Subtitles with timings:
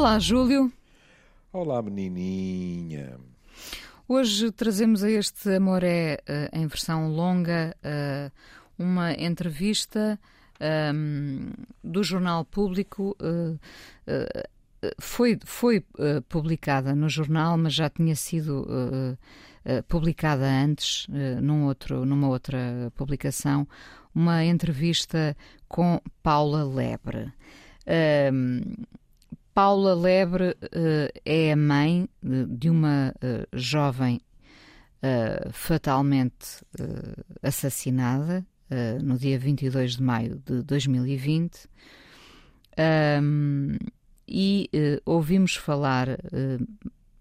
[0.00, 0.72] Olá, Júlio.
[1.52, 3.18] Olá, menininha.
[4.08, 8.32] Hoje trazemos a este Amoré uh, em versão longa uh,
[8.78, 10.18] uma entrevista
[10.94, 11.50] um,
[11.84, 13.14] do Jornal Público.
[13.20, 13.58] Uh,
[14.98, 15.84] foi foi
[16.30, 18.66] publicada no jornal, mas já tinha sido
[19.86, 21.06] publicada antes,
[21.42, 23.68] num outro, numa outra publicação,
[24.14, 25.36] uma entrevista
[25.68, 27.30] com Paula Lebre.
[29.60, 32.08] Paula Lebre uh, é a mãe
[32.48, 34.18] de uma uh, jovem
[35.02, 36.64] uh, fatalmente
[37.42, 38.42] assassinada
[39.02, 41.68] no dia 22 de maio de 2020.
[43.20, 43.76] Um,
[44.26, 44.70] e
[45.04, 46.06] ouvimos falar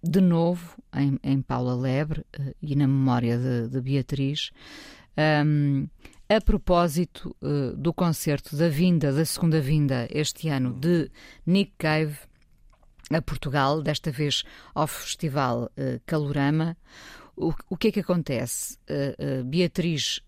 [0.04, 2.24] de novo em, em Paula Lebre
[2.62, 4.52] e na memória de, de Beatriz.
[5.18, 5.88] Um,
[6.30, 11.10] a propósito uh, do concerto da vinda, da segunda vinda este ano de
[11.44, 12.29] Nick Cave
[13.10, 14.44] a Portugal, desta vez
[14.74, 16.78] ao Festival uh, Calorama.
[17.36, 18.78] O, o, que é que acontece?
[18.90, 20.20] Uh, Beatriz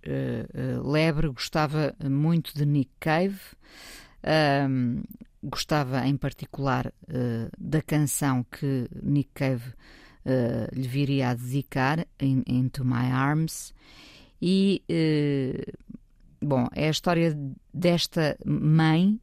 [0.84, 3.40] Lebre gostava muito de Nick Cave,
[5.44, 6.94] gostava em particular
[7.60, 9.74] da canção que Nick Cave
[10.72, 13.74] lhe viria a dedicar, in, Into My Arms,
[14.42, 14.82] e
[16.44, 17.38] Bom, é a história
[17.72, 19.22] desta mãe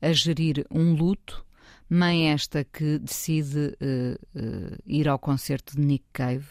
[0.00, 1.44] a gerir um luto,
[1.90, 6.46] mãe esta que decide uh, uh, ir ao concerto de Nick Cave.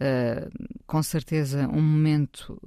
[0.00, 2.58] Uh, com certeza um momento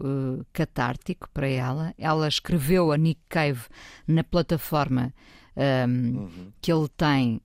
[0.54, 1.94] catártico para ela.
[1.98, 3.62] Ela escreveu a Nick Cave
[4.08, 5.12] na plataforma
[5.58, 6.54] um, uhum.
[6.62, 7.42] que ele tem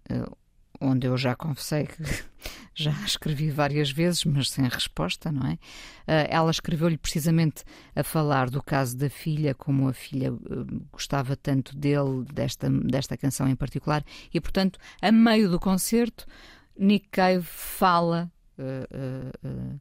[0.81, 2.03] onde eu já confessei que
[2.75, 5.59] já escrevi várias vezes, mas sem resposta, não é?
[6.07, 11.37] Ah, ela escreveu-lhe precisamente a falar do caso da filha, como a filha ah, gostava
[11.37, 16.27] tanto dele, desta, desta canção em particular, e portanto, a meio do concerto,
[16.79, 18.31] Nick Cave fala.
[18.59, 19.81] Uh, uh,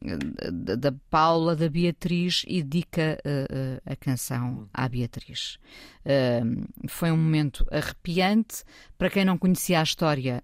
[0.00, 5.58] da Paula, da Beatriz e dedica uh, uh, a canção à Beatriz.
[6.04, 8.64] Uh, foi um momento arrepiante.
[8.96, 10.42] Para quem não conhecia a história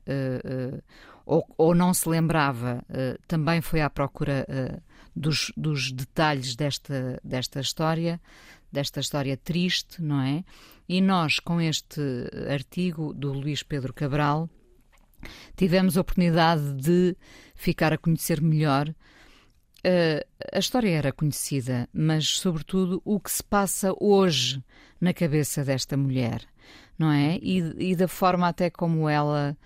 [1.25, 2.85] ou, ou, não se lembrava,
[3.27, 4.47] também foi à procura
[5.15, 8.21] dos, dos, detalhes desta, desta história,
[8.73, 10.45] desta história triste, não é?
[10.89, 12.01] E nós, com este
[12.49, 14.49] artigo do Luís Pedro Cabral,
[15.57, 17.17] tivemos a oportunidade de
[17.55, 18.95] ficar a conhecer melhor
[19.85, 24.63] Uh, a história era conhecida, mas, sobretudo, o que se passa hoje
[25.01, 26.43] na cabeça desta mulher,
[26.99, 27.39] não é?
[27.41, 29.57] E, e da forma até como ela,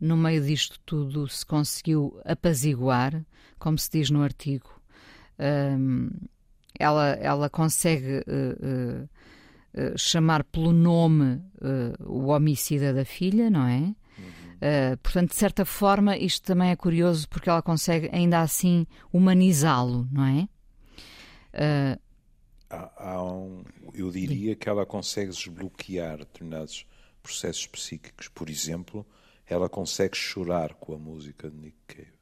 [0.00, 3.22] no meio disto tudo, se conseguiu apaziguar,
[3.58, 4.70] como se diz no artigo.
[5.38, 6.26] Uh,
[6.78, 9.08] ela, ela consegue uh,
[9.98, 11.42] chamar pelo nome
[12.00, 13.94] o homicida da filha, não é?
[14.56, 20.08] Uh, portanto, de certa forma, isto também é curioso porque ela consegue ainda assim humanizá-lo,
[20.10, 20.48] não é?
[21.52, 22.00] Uh,
[22.70, 23.64] há, há um,
[23.94, 26.86] eu diria que ela consegue desbloquear determinados
[27.22, 28.28] processos psíquicos.
[28.28, 29.06] Por exemplo,
[29.46, 32.16] ela consegue chorar com a música de Nick Cave.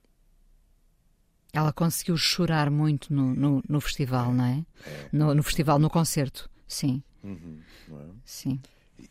[1.53, 4.67] Ela conseguiu chorar muito no, no, no festival, é, não é?
[4.87, 5.09] é.
[5.13, 7.03] No, no, festival, no concerto, sim.
[7.23, 7.61] Uhum,
[7.93, 8.07] é?
[8.25, 8.61] Sim.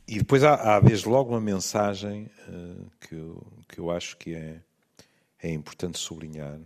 [0.07, 4.33] E depois há, há, desde logo uma mensagem uh, que, eu, que eu acho que
[4.33, 4.61] é,
[5.39, 6.59] é importante sublinhar,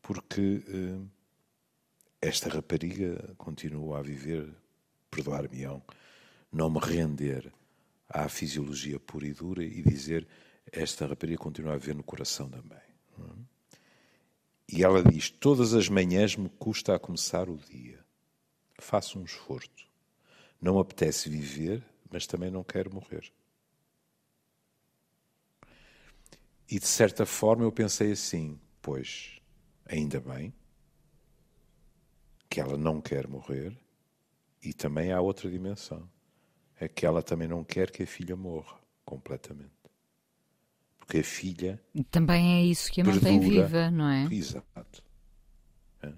[0.00, 1.06] porque uh,
[2.20, 4.54] esta rapariga continua a viver,
[5.10, 5.82] perdoar-me-ão,
[6.50, 7.52] não me render
[8.08, 10.26] à fisiologia pura e dura e dizer
[10.70, 12.78] esta rapariga continua a viver no coração mãe.
[12.78, 13.54] É?
[14.68, 17.98] E ela diz: Todas as manhãs me custa a começar o dia.
[18.78, 19.70] Faço um esforço.
[20.60, 23.32] Não apetece viver, mas também não quero morrer.
[26.70, 29.40] E de certa forma eu pensei assim: pois,
[29.84, 30.54] ainda bem
[32.48, 33.76] que ela não quer morrer,
[34.62, 36.08] e também há outra dimensão:
[36.78, 39.74] é que ela também não quer que a filha morra completamente.
[41.00, 41.82] Porque a filha.
[42.12, 44.32] Também é isso que a mantém viva, não é?
[44.32, 45.02] Exato.
[46.00, 46.12] É.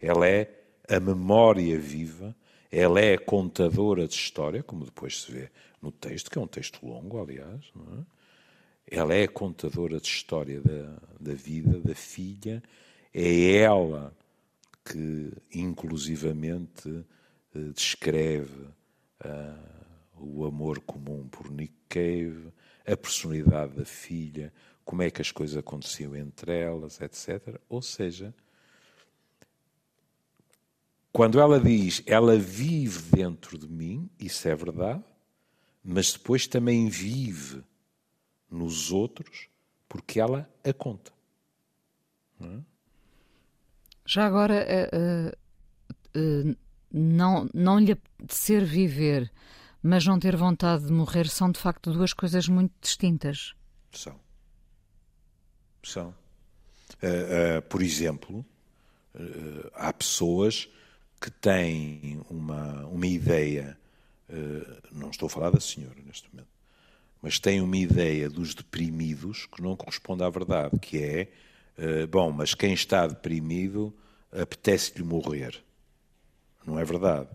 [0.00, 2.34] Ela é a memória viva
[2.78, 5.50] ela é contadora de história, como depois se vê
[5.80, 7.72] no texto, que é um texto longo, aliás.
[8.90, 8.98] É?
[8.98, 12.62] Ela é contadora de história da, da vida da filha.
[13.14, 14.14] É ela
[14.84, 17.02] que, inclusivamente,
[17.54, 18.64] eh, descreve
[19.24, 22.52] uh, o amor comum por Nick Cave,
[22.86, 24.52] a personalidade da filha,
[24.84, 27.58] como é que as coisas aconteciam entre elas, etc.
[27.70, 28.34] Ou seja,
[31.16, 35.02] quando ela diz ela vive dentro de mim, isso é verdade,
[35.82, 37.64] mas depois também vive
[38.50, 39.48] nos outros
[39.88, 41.10] porque ela a conta.
[42.38, 42.58] É?
[44.04, 46.56] Já agora, uh, uh,
[46.92, 49.32] não, não lhe apetecer viver,
[49.82, 53.54] mas não ter vontade de morrer, são de facto duas coisas muito distintas.
[53.90, 54.20] São.
[55.82, 56.14] São.
[56.96, 58.44] Uh, por exemplo,
[59.72, 60.68] há pessoas
[61.20, 63.78] que têm uma, uma ideia,
[64.92, 66.48] não estou a falar da senhora neste momento,
[67.22, 71.28] mas têm uma ideia dos deprimidos que não corresponde à verdade, que é
[71.78, 73.92] eh, bom, mas quem está deprimido
[74.32, 75.62] apetece-lhe morrer.
[76.66, 77.28] Não é verdade.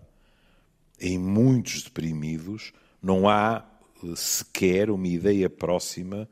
[1.00, 3.64] Em muitos deprimidos não há
[4.02, 6.28] eh, sequer uma ideia próxima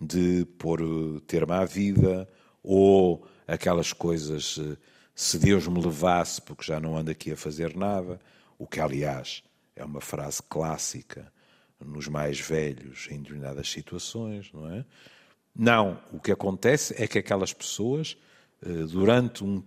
[0.00, 2.28] de pôr eh, termo à vida
[2.62, 4.58] ou aquelas coisas
[5.14, 8.20] se Deus me levasse porque já não ando aqui a fazer nada,
[8.58, 9.42] o que aliás
[9.76, 11.32] é uma frase clássica
[11.80, 14.84] nos mais velhos em determinadas situações, não é?
[15.54, 18.16] Não, o que acontece é que aquelas pessoas,
[18.62, 19.62] eh, durante um,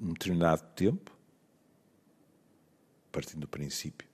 [0.00, 1.12] determinado tempo,
[3.12, 4.08] partindo do princípio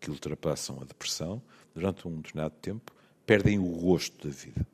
[0.00, 1.40] que ultrapassam a depressão,
[1.74, 2.92] durante um determinado tempo,
[3.24, 4.66] perdem o gosto da vida.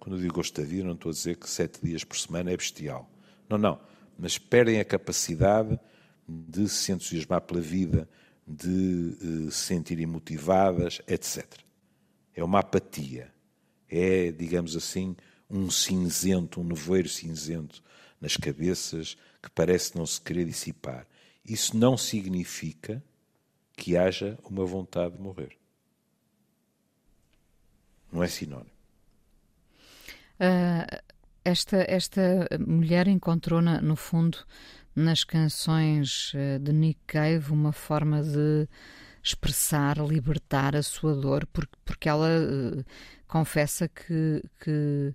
[0.00, 2.50] Quando eu digo gosto da vida, não estou a dizer que sete dias por semana
[2.50, 3.08] é bestial.
[3.48, 3.80] Não, não.
[4.18, 5.78] Mas perdem a capacidade
[6.28, 8.08] de se entusiasmar pela vida,
[8.46, 11.44] de uh, se sentirem motivadas, etc.
[12.34, 13.32] É uma apatia.
[13.88, 15.16] É, digamos assim,
[15.48, 17.82] um cinzento, um nevoeiro cinzento
[18.20, 21.06] nas cabeças que parece não se querer dissipar.
[21.44, 23.02] Isso não significa
[23.76, 25.58] que haja uma vontade de morrer.
[28.10, 28.70] Não é sinónimo.
[30.40, 31.13] Uh,
[31.44, 34.38] esta, esta mulher encontrou, na, no fundo,
[34.94, 38.68] nas canções ah, de Nick Cave, uma forma de
[39.22, 42.84] expressar, libertar a sua dor, porque, porque ela uh,
[43.26, 45.14] confessa que, que,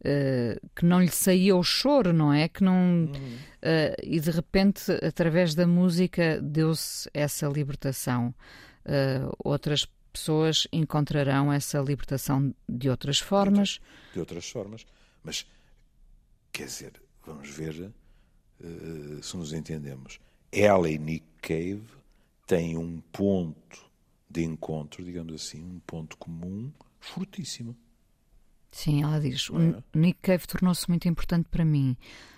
[0.00, 2.48] uh, que não lhe saía o choro, não é?
[2.48, 8.34] Que não, uh, e de repente, através da música, deu-se essa libertação.
[9.44, 13.78] outras pessoas encontrarão essa libertação de outras formas.
[14.12, 14.84] De outras formas.
[15.22, 15.46] Mas,
[16.56, 16.92] quer dizer,
[17.24, 17.92] vamos ver
[19.22, 20.18] se nos entendemos.
[20.50, 21.84] Ela e Nick Cave
[22.46, 23.84] tem um ponto
[24.30, 27.76] de encontro, digamos assim, um ponto comum fortíssimo.
[28.70, 29.82] Sim, ela diz: o é?
[29.94, 31.94] Nick Cave tornou-se muito importante para mim.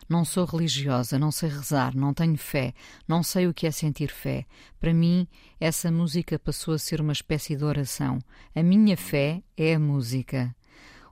[0.08, 2.72] Não sou religiosa, não sei rezar, não tenho fé,
[3.06, 4.46] não sei o que é sentir fé.
[4.80, 5.28] Para mim,
[5.60, 8.18] essa música passou a ser uma espécie de oração.
[8.54, 10.56] A minha fé é a música.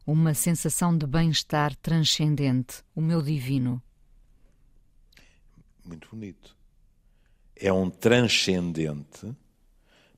[0.06, 3.82] Uma sensação de bem-estar transcendente, o meu divino.
[5.84, 6.56] Muito bonito
[7.56, 9.34] é um transcendente,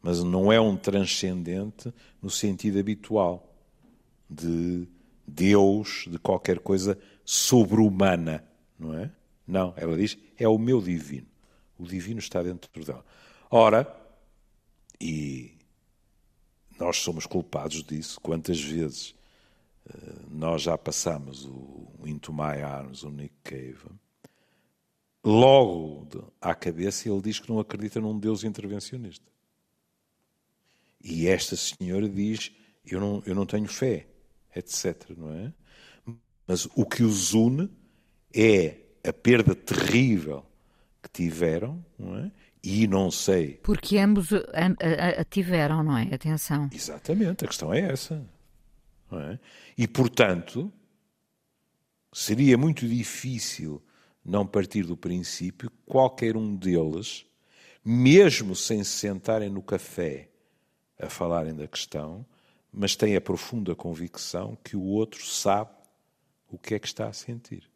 [0.02, 3.54] mas não é um transcendente no sentido habitual
[4.28, 4.88] de
[5.26, 8.44] Deus, de qualquer coisa sobre-humana,
[8.78, 9.10] não é?
[9.46, 11.26] Não, ela diz, é o meu divino.
[11.78, 13.04] O divino está dentro dela.
[13.50, 13.96] Ora,
[15.00, 15.54] e
[16.78, 19.14] nós somos culpados disso, quantas vezes
[20.30, 23.86] nós já passamos o Into My Arms, o Nick Cave,
[25.24, 29.26] logo à cabeça ele diz que não acredita num Deus intervencionista.
[31.02, 32.52] E esta senhora diz:
[32.84, 34.06] Eu não, eu não tenho fé,
[34.54, 35.10] etc.
[35.16, 35.52] Não é?
[36.46, 37.70] Mas o que os une
[38.34, 38.76] é
[39.06, 40.44] a perda terrível
[41.02, 42.32] que tiveram, não é?
[42.62, 43.54] E não sei.
[43.62, 46.12] Porque ambos a, a, a tiveram, não é?
[46.12, 46.68] Atenção.
[46.72, 48.26] Exatamente, a questão é essa.
[49.10, 49.38] É?
[49.76, 50.72] E, portanto,
[52.12, 53.82] seria muito difícil
[54.24, 57.24] não partir do princípio que qualquer um deles,
[57.82, 60.28] mesmo sem se sentarem no café
[61.00, 62.26] a falarem da questão,
[62.70, 65.70] mas tem a profunda convicção que o outro sabe
[66.48, 67.70] o que é que está a sentir.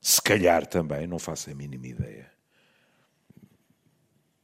[0.00, 2.30] Se calhar também, não faço a mínima ideia.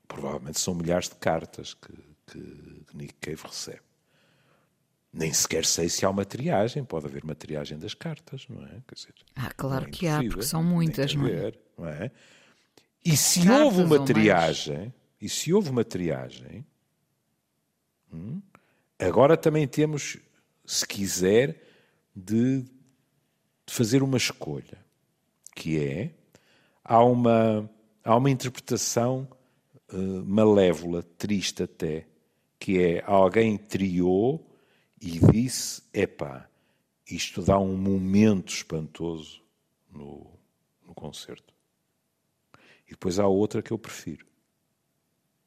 [0.08, 1.92] Provavelmente são milhares de cartas que,
[2.26, 3.80] que, que Nick Cave recebe.
[5.12, 8.82] Nem sequer sei se há uma triagem, pode haver uma triagem das cartas, não é?
[8.94, 11.52] Dizer, ah, claro é que há, porque são muitas, não é?
[11.78, 12.10] não é?
[13.04, 14.92] E se cartas houve uma triagem, mais...
[15.20, 16.66] e se houve uma triagem,
[18.12, 18.42] hum,
[18.98, 20.18] agora também temos,
[20.64, 21.62] se quiser,
[22.14, 22.68] de, de
[23.68, 24.78] fazer uma escolha,
[25.54, 26.14] que é,
[26.84, 27.70] há uma,
[28.02, 29.28] há uma interpretação
[29.92, 32.06] uh, malévola, triste até,
[32.58, 34.45] que é alguém triou
[35.00, 36.48] e disse: epá,
[37.08, 39.42] isto dá um momento espantoso
[39.90, 40.30] no,
[40.84, 41.54] no concerto.
[42.86, 44.26] E depois há outra que eu prefiro,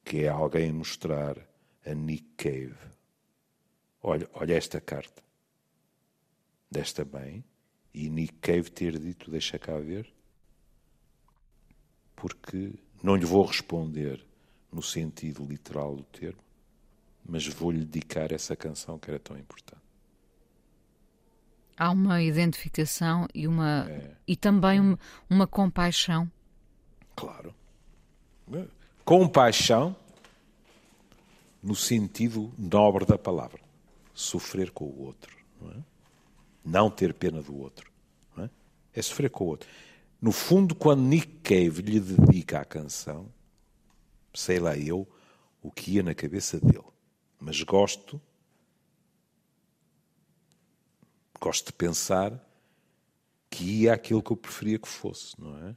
[0.04, 1.36] que é alguém mostrar
[1.84, 2.76] a Nick Cave.
[4.02, 5.22] Olha, olha esta carta.
[6.70, 7.44] desta bem
[7.92, 10.12] e Nick Cave ter dito deixa cá ver,
[12.14, 14.24] porque não lhe vou responder
[14.70, 16.40] no sentido literal do termo,
[17.24, 19.80] mas vou-lhe dedicar essa canção que era tão importante.
[21.76, 24.14] Há uma identificação e uma é.
[24.26, 24.98] e também uma,
[25.28, 26.30] uma compaixão.
[27.16, 27.54] Claro.
[29.04, 29.96] Compaixão
[31.62, 33.60] no sentido nobre da palavra.
[34.14, 35.36] Sofrer com o outro.
[35.60, 35.76] Não, é?
[36.64, 37.90] não ter pena do outro.
[38.38, 38.48] É?
[38.94, 39.02] é?
[39.02, 39.68] sofrer com o outro.
[40.20, 43.26] No fundo, quando Nick Cave lhe dedica a canção,
[44.34, 45.08] sei lá eu
[45.62, 46.84] o que ia na cabeça dele.
[47.40, 48.20] Mas gosto,
[51.40, 52.38] gosto de pensar
[53.48, 55.74] que ia aquilo que eu preferia que fosse, não é?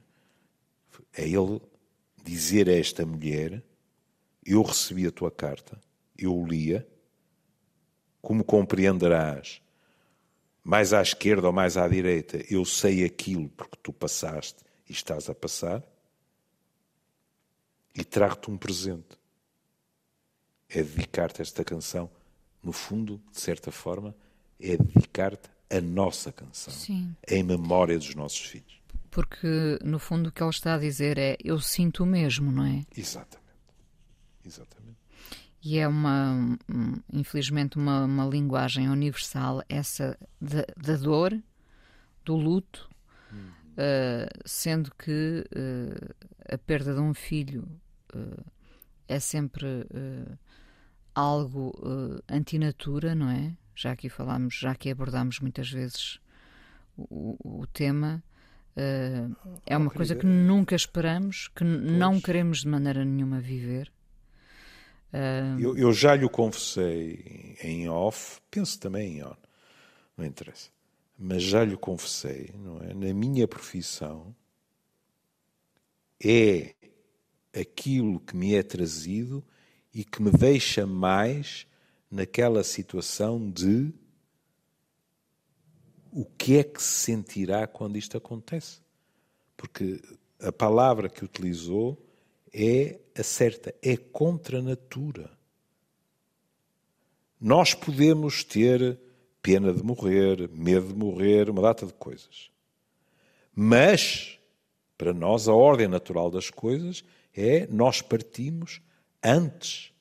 [1.14, 1.60] É ele
[2.22, 3.64] dizer a esta mulher:
[4.44, 5.80] Eu recebi a tua carta,
[6.18, 6.86] eu lia,
[8.20, 9.62] como compreenderás,
[10.62, 15.30] mais à esquerda ou mais à direita, eu sei aquilo porque tu passaste e estás
[15.30, 15.82] a passar,
[17.94, 19.23] e trago-te um presente
[20.68, 22.10] é dedicar-te esta canção.
[22.62, 24.14] No fundo, de certa forma,
[24.60, 27.14] é dedicar-te a nossa canção, Sim.
[27.28, 28.80] em memória dos nossos filhos.
[29.10, 32.64] Porque, no fundo, o que ele está a dizer é: Eu sinto o mesmo, não
[32.64, 32.82] é?
[32.96, 33.44] Exatamente.
[34.44, 34.98] Exatamente.
[35.62, 36.58] E é uma,
[37.10, 41.40] infelizmente, uma, uma linguagem universal, essa da, dor,
[42.22, 42.90] do luto,
[43.32, 43.38] uhum.
[43.38, 46.14] uh, sendo que uh,
[46.52, 47.66] a perda de um filho
[48.14, 48.44] uh,
[49.08, 49.86] é sempre
[51.14, 53.56] algo uh, antinatura, não é?
[53.74, 56.18] Já aqui falámos, já que abordámos muitas vezes
[56.96, 58.22] o, o tema.
[58.76, 59.34] Uh,
[59.64, 61.80] é uma coisa que nunca esperamos, que pois.
[61.80, 63.92] não queremos de maneira nenhuma viver.
[65.12, 65.60] Uh...
[65.60, 69.36] Eu, eu, já lhe confessei em off, penso também em on,
[70.16, 70.70] não interessa,
[71.16, 72.92] mas já lhe confessei, não é?
[72.92, 74.34] Na minha profissão
[76.20, 76.74] é
[77.54, 79.44] aquilo que me é trazido
[79.92, 81.66] e que me deixa mais
[82.10, 83.92] naquela situação de
[86.10, 88.80] o que é que se sentirá quando isto acontece.
[89.56, 90.00] Porque
[90.40, 92.00] a palavra que utilizou
[92.52, 95.30] é a certa, é contra a natura.
[97.40, 98.98] Nós podemos ter
[99.42, 102.50] pena de morrer, medo de morrer, uma data de coisas.
[103.54, 104.38] Mas,
[104.96, 107.04] para nós, a ordem natural das coisas
[107.34, 108.80] é nós partimos
[109.22, 109.92] antes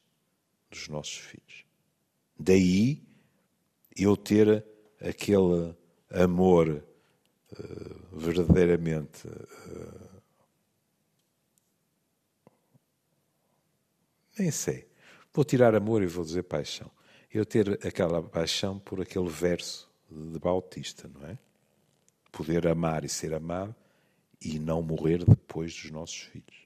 [0.70, 1.66] dos nossos filhos.
[2.38, 3.02] Daí
[3.96, 4.66] eu ter
[5.00, 5.76] aquele
[6.10, 6.84] amor
[7.52, 10.14] uh, verdadeiramente uh,
[14.38, 14.88] nem sei.
[15.34, 16.90] Vou tirar amor e vou dizer paixão.
[17.32, 21.38] Eu ter aquela paixão por aquele verso de Bautista, não é?
[22.32, 23.76] Poder amar e ser amado
[24.42, 26.63] e não morrer depois dos nossos filhos.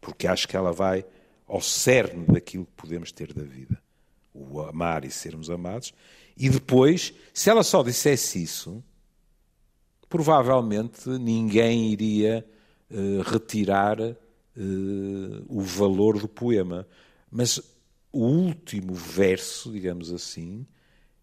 [0.00, 1.04] Porque acho que ela vai
[1.46, 3.80] ao cerne daquilo que podemos ter da vida.
[4.34, 5.92] O amar e sermos amados.
[6.36, 8.84] E depois, se ela só dissesse isso,
[10.08, 12.46] provavelmente ninguém iria
[12.90, 14.16] uh, retirar uh,
[15.48, 16.86] o valor do poema.
[17.30, 17.58] Mas
[18.12, 20.66] o último verso, digamos assim,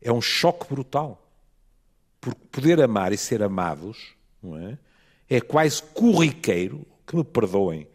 [0.01, 1.21] é um choque brutal.
[2.19, 4.77] Porque poder amar e ser amados não é,
[5.29, 7.87] é quase corriqueiro, que me perdoem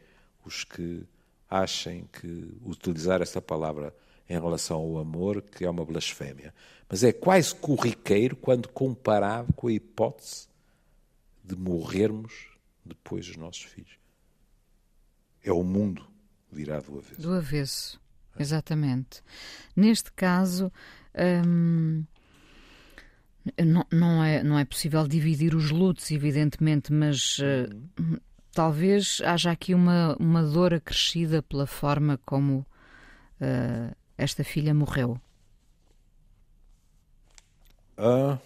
[0.50, 1.07] os que
[1.49, 3.95] achem que utilizar esta palavra
[4.28, 6.52] em relação ao amor que é uma blasfémia.
[6.88, 10.49] Mas é quase corriqueiro quando comparado com a hipótese
[11.45, 12.49] de morrermos
[12.85, 13.99] depois dos nossos filhos.
[15.42, 16.04] É o mundo
[16.50, 17.23] virar do avesso.
[17.23, 18.00] Do avesso,
[18.38, 19.23] exatamente.
[19.75, 20.73] Neste caso,
[21.47, 22.04] hum,
[23.64, 28.19] não, não, é, não é possível dividir os lutos, evidentemente, mas uhum
[28.61, 32.59] talvez haja aqui uma, uma dor acrescida pela forma como
[33.40, 35.19] uh, esta filha morreu.
[37.97, 38.38] Uh,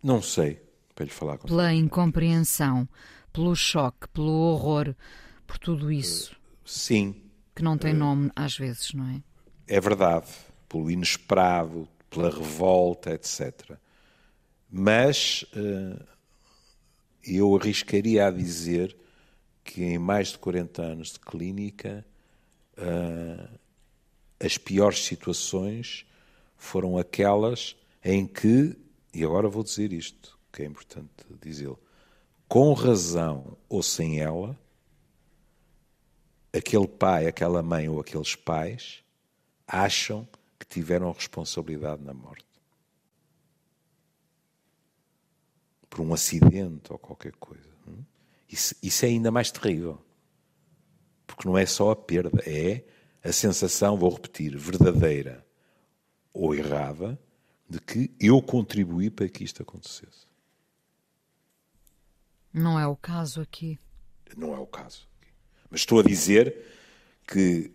[0.00, 0.62] não sei,
[0.94, 1.38] para lhe falar.
[1.38, 2.88] Pela incompreensão,
[3.32, 4.94] pelo choque, pelo horror,
[5.48, 6.32] por tudo isso.
[6.32, 7.22] Uh, sim.
[7.56, 9.20] Que não tem nome às vezes, não é?
[9.66, 10.28] É verdade.
[10.68, 13.76] Pelo inesperado, pela revolta, etc.
[14.70, 15.44] Mas
[17.24, 18.96] eu arriscaria a dizer
[19.64, 22.04] que em mais de 40 anos de clínica,
[22.78, 23.58] uh,
[24.40, 26.06] as piores situações
[26.56, 28.76] foram aquelas em que,
[29.12, 31.10] e agora vou dizer isto, que é importante
[31.40, 31.78] dizê-lo,
[32.48, 34.58] com razão ou sem ela,
[36.52, 39.04] aquele pai, aquela mãe ou aqueles pais
[39.66, 40.26] acham
[40.58, 42.47] que tiveram responsabilidade na morte.
[45.98, 47.68] Por um acidente ou qualquer coisa.
[48.48, 50.00] Isso, isso é ainda mais terrível.
[51.26, 52.84] Porque não é só a perda, é
[53.20, 55.44] a sensação, vou repetir, verdadeira
[56.32, 57.20] ou errada,
[57.68, 60.28] de que eu contribuí para que isto acontecesse.
[62.52, 63.76] Não é o caso aqui.
[64.36, 65.08] Não é o caso.
[65.68, 66.64] Mas estou a dizer
[67.26, 67.72] que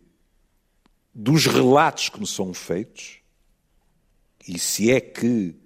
[1.13, 3.19] dos relatos que me são feitos,
[4.47, 5.61] e se é que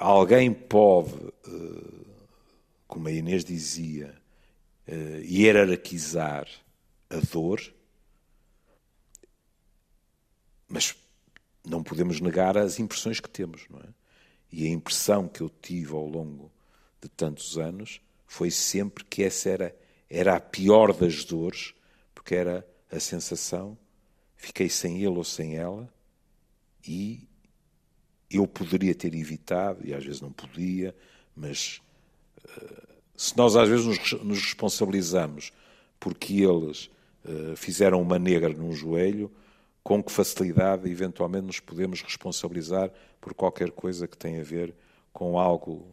[0.00, 1.12] alguém pode,
[1.46, 2.06] eh,
[2.88, 4.16] como a Inês dizia,
[4.86, 6.48] eh, hierarquizar
[7.10, 7.60] a dor,
[10.66, 10.96] mas
[11.64, 13.88] não podemos negar as impressões que temos, não é?
[14.50, 16.50] E a impressão que eu tive ao longo
[17.00, 19.76] de tantos anos foi sempre que essa era,
[20.08, 21.74] era a pior das dores,
[22.14, 23.76] porque era a sensação,
[24.36, 25.92] fiquei sem ele ou sem ela,
[26.86, 27.28] e
[28.30, 30.94] eu poderia ter evitado, e às vezes não podia,
[31.34, 31.80] mas
[32.44, 33.86] uh, se nós às vezes
[34.22, 35.52] nos, responsabilizamos
[35.98, 36.90] porque eles
[37.24, 39.30] uh, fizeram uma negra num joelho,
[39.82, 44.74] com que facilidade eventualmente nos podemos responsabilizar por qualquer coisa que tenha a ver
[45.12, 45.90] com algo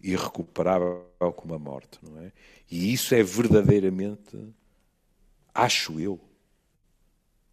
[0.00, 1.04] de irrecuperável
[1.36, 2.32] como a morte, não é?
[2.70, 4.36] E isso é verdadeiramente,
[5.54, 6.20] acho eu,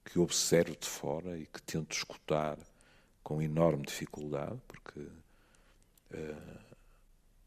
[0.05, 2.57] que observo de fora e que tento escutar
[3.25, 6.35] com enorme dificuldade, porque uh,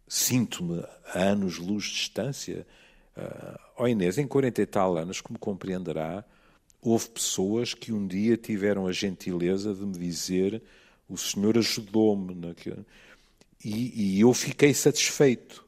[0.08, 2.66] sinto-me a anos-luz de distância.
[3.16, 6.24] Uh, oh Inês, em 40 e tal anos, como compreenderá,
[6.82, 10.60] houve pessoas que um dia tiveram a gentileza de me dizer
[11.08, 12.34] o Senhor ajudou-me.
[13.64, 15.64] E, e eu fiquei satisfeito.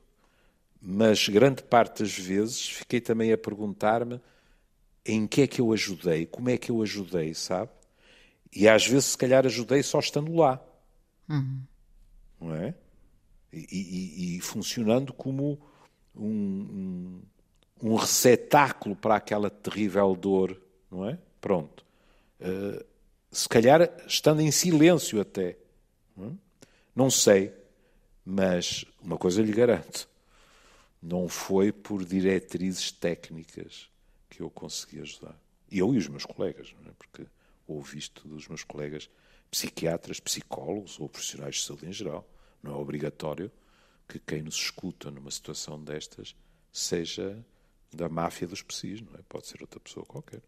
[0.83, 4.21] Mas grande parte das vezes fiquei também a perguntar-me
[5.07, 7.71] em que é que eu ajudei, como é que eu ajudei, sabe?
[8.55, 10.61] E às vezes, se calhar, ajudei só estando lá.
[11.29, 11.63] Uhum.
[12.41, 12.75] Não é?
[13.53, 15.59] E, e, e, funcionando como
[16.15, 17.23] um,
[17.83, 20.61] um, um receptáculo para aquela terrível dor
[20.91, 21.19] não é?
[21.41, 21.85] Pronto.
[22.41, 22.85] Uh,
[23.31, 25.57] se calhar estando em silêncio até.
[26.17, 26.33] Não, é?
[26.95, 27.55] não sei,
[28.25, 30.09] mas uma coisa lhe garanto:
[31.01, 33.89] não foi por diretrizes técnicas
[34.29, 35.39] que eu consegui ajudar.
[35.71, 36.91] Eu e os meus colegas, é?
[36.99, 37.25] porque
[37.75, 39.09] ouvi isto dos meus colegas
[39.51, 42.29] psiquiatras, psicólogos ou profissionais de saúde em geral.
[42.63, 43.51] Não é obrigatório
[44.07, 46.35] que quem nos escuta numa situação destas
[46.73, 47.45] seja
[47.93, 49.23] da máfia dos psis, não é?
[49.29, 50.43] Pode ser outra pessoa qualquer.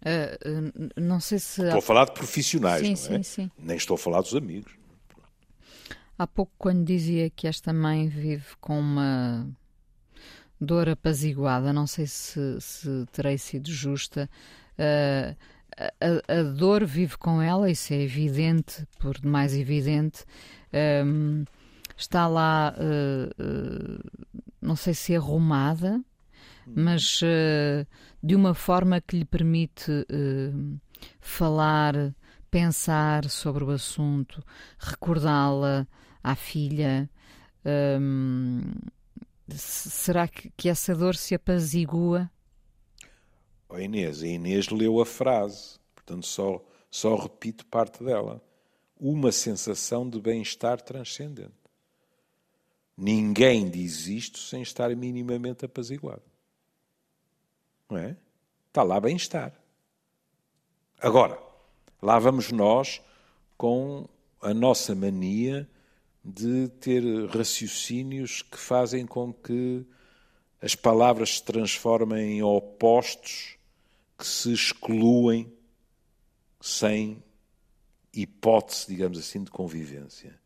[0.00, 1.62] Uh, não sei se.
[1.62, 3.22] Estou a falar de profissionais, sim, não é?
[3.22, 3.50] Sim, sim.
[3.58, 4.72] Nem estou a falar dos amigos.
[6.18, 9.48] Há pouco, quando dizia que esta mãe vive com uma
[10.60, 14.28] dor apaziguada, não sei se, se terei sido justa.
[14.78, 15.36] Uh,
[15.76, 20.24] a, a, dor vive com ela, isso é evidente, por demais evidente.
[21.04, 21.44] Um,
[21.96, 24.10] está lá, uh,
[24.60, 26.02] não sei se arrumada,
[26.66, 27.86] mas uh,
[28.22, 30.80] de uma forma que lhe permite uh,
[31.20, 32.14] falar,
[32.50, 34.42] pensar sobre o assunto,
[34.78, 35.86] recordá-la
[36.22, 37.08] à filha.
[37.64, 38.62] Um,
[39.48, 42.30] será que, que, essa dor se apazigua?
[43.70, 48.42] Oh Inês, a Inês leu a frase, portanto só, só repito parte dela.
[48.98, 51.54] Uma sensação de bem-estar transcendente.
[52.96, 56.22] Ninguém diz isto sem estar minimamente apaziguado.
[57.88, 58.16] Não é?
[58.68, 59.54] Está lá bem-estar.
[61.00, 61.40] Agora,
[62.02, 63.00] lá vamos nós
[63.56, 64.06] com
[64.42, 65.68] a nossa mania
[66.24, 69.86] de ter raciocínios que fazem com que
[70.60, 73.59] as palavras se transformem em opostos
[74.20, 75.50] que se excluem
[76.60, 77.24] sem
[78.12, 80.38] hipótese, digamos assim, de convivência.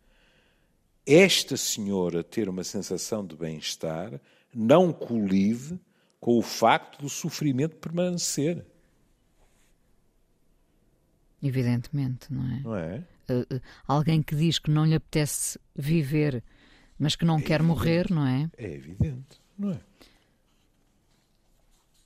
[1.04, 4.20] Esta senhora ter uma sensação de bem-estar
[4.54, 5.80] não colive
[6.20, 8.64] com o facto do sofrimento permanecer.
[11.42, 12.60] Evidentemente, não é?
[12.60, 13.04] Não é?
[13.28, 16.44] Uh, uh, alguém que diz que não lhe apetece viver,
[16.96, 17.66] mas que não é quer evidente.
[17.66, 18.48] morrer, não é?
[18.56, 19.80] É evidente, não é?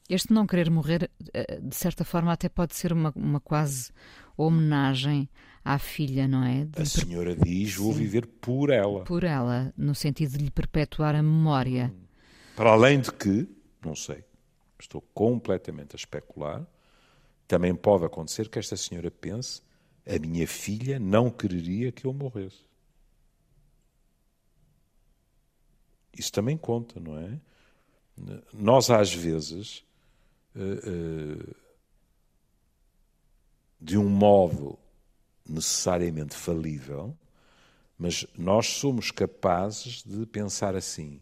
[0.08, 3.90] Este não querer morrer, uh, de certa forma, até pode ser uma, uma quase
[4.36, 5.28] homenagem
[5.64, 6.64] à filha, não é?
[6.64, 7.44] De a senhora per...
[7.44, 7.98] diz: Vou Sim.
[7.98, 9.04] viver por ela.
[9.04, 11.92] Por ela, no sentido de lhe perpetuar a memória.
[12.56, 13.46] Para além de que,
[13.84, 14.24] não sei.
[14.80, 16.66] Estou completamente a especular.
[17.46, 19.60] Também pode acontecer que esta senhora pense:
[20.06, 22.66] a minha filha não quereria que eu morresse.
[26.16, 27.38] Isso também conta, não é?
[28.52, 29.84] Nós, às vezes,
[33.80, 34.78] de um modo
[35.48, 37.16] necessariamente falível,
[37.98, 41.20] mas nós somos capazes de pensar assim: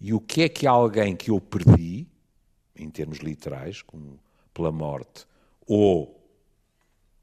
[0.00, 2.06] e o que é que alguém que eu perdi,
[2.74, 4.18] em termos literais, como
[4.54, 5.26] pela morte,
[5.66, 6.20] ou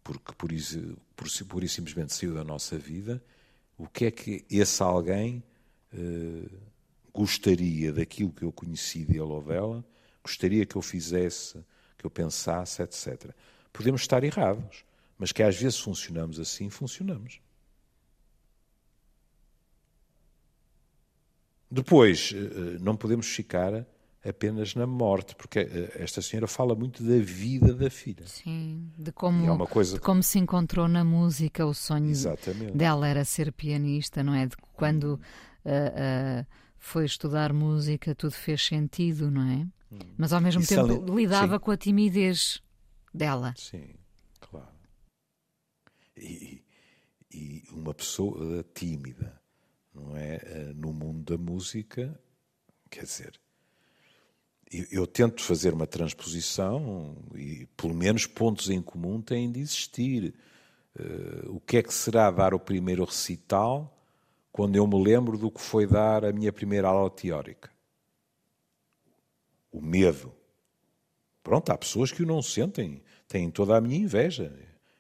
[0.04, 3.22] porque por, isso, por, por isso simplesmente saiu da nossa vida,
[3.78, 5.44] o que é que esse alguém
[5.94, 6.50] eh,
[7.14, 9.84] gostaria daquilo que eu conheci dele ou dela,
[10.28, 11.64] gostaria que eu fizesse,
[11.98, 13.32] que eu pensasse, etc.
[13.72, 14.84] Podemos estar errados,
[15.18, 17.40] mas que às vezes funcionamos assim, funcionamos.
[21.70, 23.86] Depois, eh, eh, não podemos ficar
[24.24, 28.26] apenas na morte, porque eh, esta senhora fala muito da vida da filha.
[28.26, 29.96] Sim, de como, é coisa...
[29.96, 32.72] de como se encontrou na música, o sonho Exatamente.
[32.72, 34.46] dela era ser pianista, não é?
[34.46, 35.20] De quando uh,
[35.66, 36.46] uh,
[36.80, 39.68] foi estudar música, tudo fez sentido, não é?
[39.92, 40.00] Hum.
[40.18, 41.60] Mas ao mesmo tempo lidava Sim.
[41.60, 42.62] com a timidez
[43.14, 43.54] dela.
[43.58, 43.96] Sim,
[44.40, 44.68] claro.
[46.16, 46.64] E,
[47.34, 49.40] e uma pessoa tímida,
[49.94, 50.36] não é?
[50.36, 52.20] Eh, no mundo da música,
[52.90, 53.40] quer dizer,
[54.72, 60.34] eu, eu, tento fazer uma transposição e pelo menos pontos em comum têm de existir.
[61.00, 63.97] Uh, o que é que será dar o primeiro recital
[64.58, 67.70] quando eu me lembro do que foi dar a minha primeira aula teórica?
[69.72, 70.34] O medo.
[71.44, 74.52] Pronto, há pessoas que o não sentem, têm toda a minha inveja.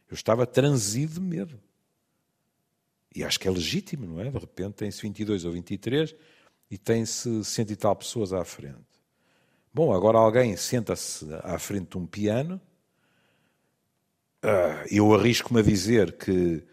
[0.08, 1.60] Eu estava transido de medo.
[3.16, 4.30] E acho que é legítimo, não é?
[4.30, 6.16] De repente tem-se 22 ou 23
[6.70, 8.86] e tem-se cento e tal pessoas à frente.
[9.74, 12.62] Bom, agora alguém senta-se à frente de um piano.
[14.44, 16.64] Ah, eu arrisco-me a dizer que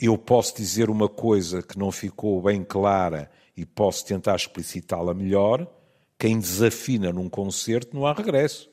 [0.00, 5.70] eu posso dizer uma coisa que não ficou bem clara e posso tentar explicitá-la melhor.
[6.18, 8.70] Quem desafina num concerto não há regresso.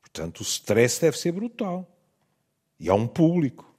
[0.00, 1.88] Portanto, o stress deve ser brutal.
[2.80, 3.72] E há um público.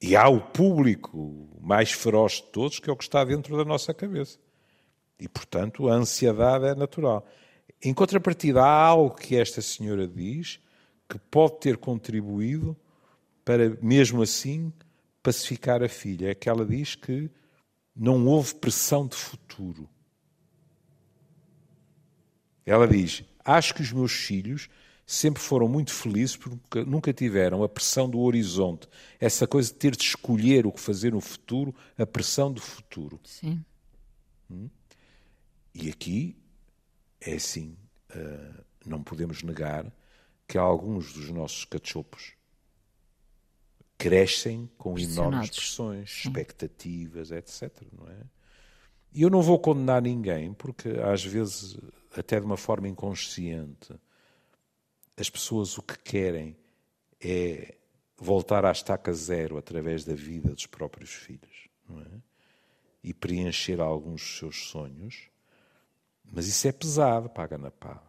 [0.00, 3.64] E há o público mais feroz de todos, que é o que está dentro da
[3.64, 4.38] nossa cabeça.
[5.18, 7.26] E, portanto, a ansiedade é natural.
[7.82, 10.60] Em contrapartida, há algo que esta senhora diz
[11.08, 12.76] que pode ter contribuído
[13.46, 14.72] para, mesmo assim,
[15.22, 16.32] pacificar a filha.
[16.32, 17.30] É que ela diz que
[17.94, 19.88] não houve pressão de futuro.
[22.66, 24.68] Ela diz: Acho que os meus filhos
[25.06, 28.88] sempre foram muito felizes porque nunca tiveram a pressão do horizonte,
[29.20, 33.20] essa coisa de ter de escolher o que fazer no futuro, a pressão do futuro.
[33.22, 33.64] Sim.
[34.50, 34.68] Hum?
[35.72, 36.36] E aqui
[37.20, 37.76] é assim,
[38.10, 39.86] uh, não podemos negar
[40.48, 42.35] que alguns dos nossos cachopos
[43.98, 46.28] crescem com enormes pressões, Sim.
[46.28, 47.72] expectativas, etc.
[47.92, 48.22] Não é?
[49.12, 51.78] E eu não vou condenar ninguém, porque às vezes,
[52.16, 53.94] até de uma forma inconsciente,
[55.16, 56.56] as pessoas o que querem
[57.20, 57.74] é
[58.18, 62.20] voltar à estaca zero através da vida dos próprios filhos, não é?
[63.02, 65.30] E preencher alguns dos seus sonhos,
[66.24, 68.02] mas isso é pesado, paga na pá.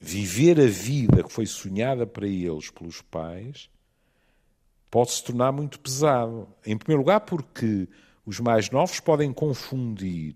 [0.00, 3.68] Viver a vida que foi sonhada para eles pelos pais
[4.90, 6.48] pode se tornar muito pesado.
[6.64, 7.88] Em primeiro lugar, porque
[8.24, 10.34] os mais novos podem confundir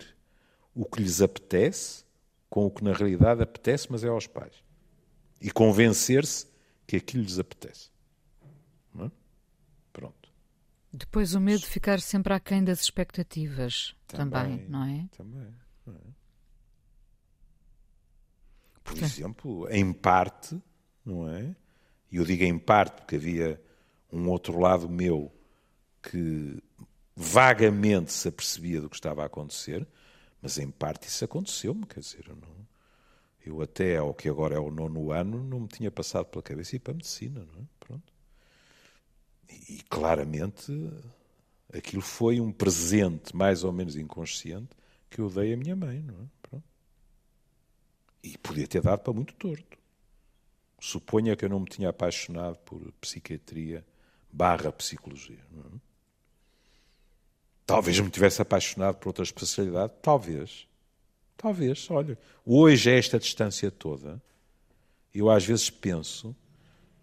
[0.74, 2.04] o que lhes apetece
[2.50, 4.62] com o que na realidade apetece, mas é aos pais.
[5.40, 6.46] E convencer-se
[6.86, 7.90] que aquilo lhes apetece.
[8.98, 9.10] É?
[9.92, 10.28] Pronto.
[10.92, 15.08] Depois o medo de ficar sempre aquém das expectativas também, também não é?
[15.16, 15.54] Também.
[15.86, 16.21] Não é?
[18.82, 19.04] Por Portanto...
[19.10, 20.60] exemplo, em parte,
[21.04, 21.54] não é?
[22.10, 23.60] E eu digo em parte porque havia
[24.12, 25.32] um outro lado meu
[26.02, 26.62] que
[27.16, 29.86] vagamente se apercebia do que estava a acontecer,
[30.40, 32.66] mas em parte isso aconteceu-me, quer dizer, eu, não,
[33.46, 36.76] eu até ao que agora é o nono ano não me tinha passado pela cabeça
[36.76, 37.64] ir para a medicina, não é?
[37.80, 38.12] Pronto.
[39.48, 40.72] E, e claramente
[41.72, 44.70] aquilo foi um presente mais ou menos inconsciente
[45.08, 46.26] que eu dei à minha mãe, não é?
[48.22, 49.78] E podia ter dado para muito torto.
[50.80, 53.84] Suponha que eu não me tinha apaixonado por psiquiatria
[54.32, 55.44] barra psicologia.
[55.50, 55.80] Não é?
[57.66, 60.66] Talvez me tivesse apaixonado por outra especialidade, talvez.
[61.36, 62.18] Talvez, olha.
[62.44, 64.20] Hoje, a esta distância toda,
[65.14, 66.34] eu às vezes penso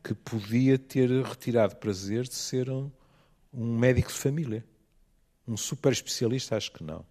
[0.03, 2.89] que podia ter retirado prazer de ser um,
[3.53, 4.65] um médico de família.
[5.47, 7.05] Um super especialista, acho que não.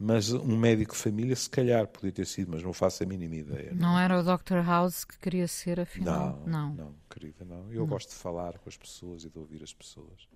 [0.00, 3.34] Mas um médico de família, se calhar, podia ter sido, mas não faço a mínima
[3.34, 3.72] ideia.
[3.72, 4.64] Não, não era o Dr.
[4.64, 6.40] House que queria ser, afinal?
[6.46, 7.72] Não, não, não querida, não.
[7.72, 7.86] Eu não.
[7.86, 10.28] gosto de falar com as pessoas e de ouvir as pessoas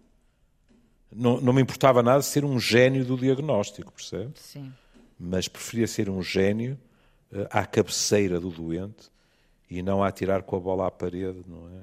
[1.14, 4.32] não, não me importava nada ser um gênio do diagnóstico, percebe?
[4.36, 4.72] Sim.
[5.18, 6.78] Mas preferia ser um gênio
[7.30, 9.10] uh, à cabeceira do doente
[9.70, 11.82] e não a atirar com a bola à parede, não é?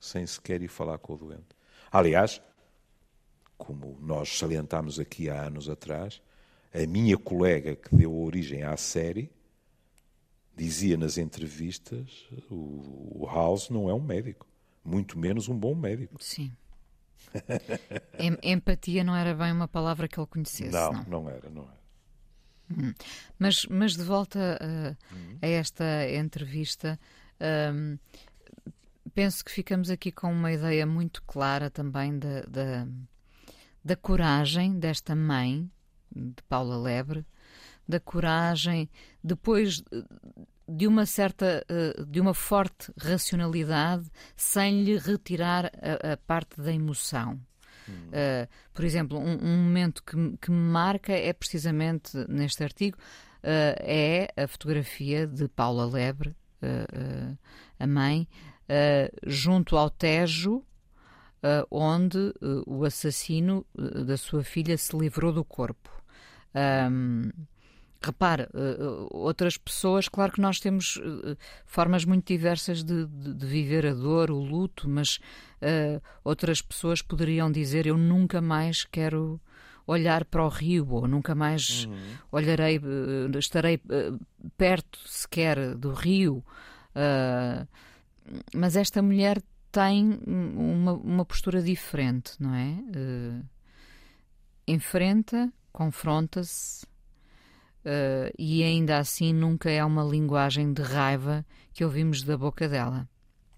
[0.00, 1.56] Sem sequer ir falar com o doente.
[1.90, 2.40] Aliás,
[3.58, 6.20] como nós salientámos aqui há anos atrás,
[6.72, 9.30] a minha colega que deu origem à série
[10.56, 14.46] dizia nas entrevistas: o, House não é um médico,
[14.84, 16.52] muito menos um bom médico.Sim.
[18.42, 20.72] Empatia não era bem uma palavra que ele conhecesse.
[20.72, 21.82] Não, não, não era, não era.
[22.70, 22.94] Hum.
[23.38, 25.38] Mas, mas de volta a, hum.
[25.40, 26.98] a esta entrevista,
[27.74, 27.98] um,
[29.14, 32.86] penso que ficamos aqui com uma ideia muito clara também da, da,
[33.84, 35.70] da coragem desta mãe,
[36.14, 37.24] de Paula Lebre,
[37.88, 38.88] da coragem,
[39.22, 39.82] depois
[40.68, 46.72] de uma certa, eh, de uma forte racionalidade, sem lhe retirar a, a parte da
[46.72, 47.38] emoção.
[47.88, 48.08] Hum.
[48.08, 53.74] Uh, por exemplo, um, um momento que, que, me marca é precisamente neste artigo uh,
[53.80, 56.30] é a fotografia de Paula Lebre,
[56.62, 57.36] uh,
[57.78, 58.28] a mãe,
[59.26, 60.64] junto ao Tejo,
[61.70, 62.32] onde
[62.64, 65.90] o assassino da sua filha se livrou do corpo.
[66.54, 67.30] Um,
[68.04, 73.46] Repare, uh, outras pessoas, claro que nós temos uh, formas muito diversas de, de, de,
[73.46, 75.20] viver a dor, o luto, mas
[75.62, 79.40] uh, outras pessoas poderiam dizer: Eu nunca mais quero
[79.86, 81.94] olhar para o rio, ou nunca mais uhum.
[82.32, 82.80] olharei,
[83.38, 83.80] estarei
[84.56, 86.44] perto sequer do rio.
[88.54, 92.78] mas esta mulher tem uma, uma postura diferente, não é?
[94.68, 96.86] enfrenta, confronta-se
[97.82, 103.08] Uh, e ainda assim nunca é uma linguagem de raiva que ouvimos da boca dela.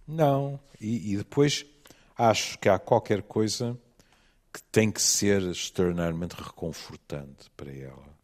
[0.08, 1.66] Não, e, e depois
[2.16, 3.78] acho que há qualquer coisa
[4.50, 8.14] que tem que ser externamente reconfortante para ela.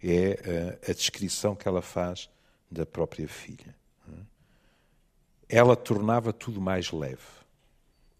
[0.00, 2.30] É uh, a descrição que ela faz
[2.70, 3.74] da própria filha.
[5.48, 7.20] Ela tornava tudo mais leve,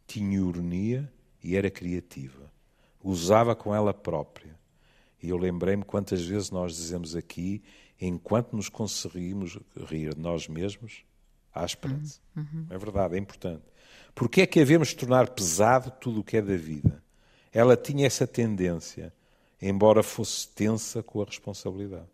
[0.06, 1.10] tinha ironia
[1.42, 2.52] e era criativa,
[3.02, 4.54] usava com ela própria
[5.24, 7.62] e eu lembrei-me quantas vezes nós dizemos aqui,
[7.98, 11.02] enquanto nos conseguimos rir de nós mesmos,
[11.54, 12.20] há esperança.
[12.36, 12.66] Uhum, uhum.
[12.68, 13.62] É verdade, é importante.
[14.14, 17.02] Porque é que havemos de tornar pesado tudo o que é da vida?
[17.50, 19.14] Ela tinha essa tendência,
[19.62, 22.10] embora fosse tensa com a responsabilidade.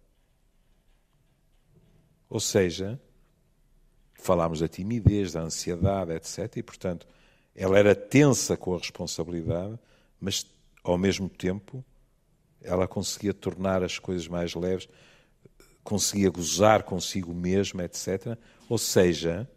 [2.29, 3.01] Ou seja,
[4.15, 6.59] falámos da timidez, da ansiedade, etc.
[6.59, 7.09] E, portanto,
[7.57, 9.77] ela era tensa com a responsabilidade,
[10.21, 10.47] mas,
[10.85, 11.85] ao mesmo tempo,
[12.63, 14.89] ela conseguia tornar as coisas mais leves,
[15.83, 18.39] conseguia gozar consigo mesma, etc.
[18.69, 19.49] Ou seja,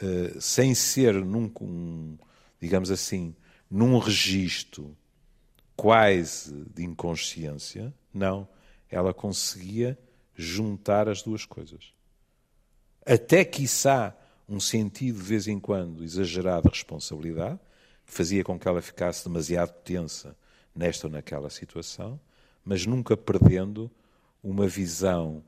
[0.00, 2.16] uh, sem ser num, um,
[2.60, 3.34] digamos assim,
[3.70, 4.96] num registro
[5.76, 8.48] quase de inconsciência, não,
[8.88, 9.98] ela conseguia
[10.36, 11.92] juntar as duas coisas.
[13.04, 14.16] Até, quiçá,
[14.48, 17.58] um sentido de vez em quando exagerado de responsabilidade,
[18.06, 20.36] que fazia com que ela ficasse demasiado tensa
[20.74, 22.18] nesta ou naquela situação,
[22.64, 23.90] mas nunca perdendo
[24.42, 25.42] uma visão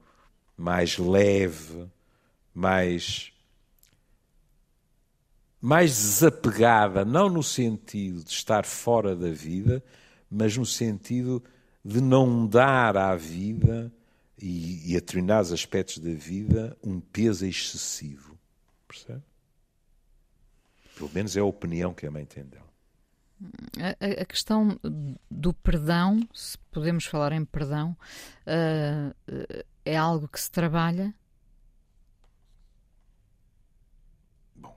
[0.57, 1.87] mais leve,
[2.55, 3.33] mais
[5.61, 9.83] mais desapegada, não no sentido de estar fora da vida,
[10.31, 11.43] mas no sentido
[11.85, 13.93] de não dar à vida
[14.41, 18.39] e, e a determinados aspectos da vida um peso excessivo.
[18.87, 19.23] Percebe?
[20.97, 22.66] Pelo menos é a opinião que a mãe tem dela.
[23.79, 24.81] A, a, questão
[25.31, 27.97] do perdão, se podemos falar em perdão,
[28.47, 31.15] uh, é algo que se trabalha?
[34.55, 34.75] Bom,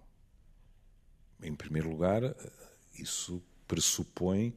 [1.42, 2.22] em primeiro lugar,
[2.94, 4.54] isso pressupõe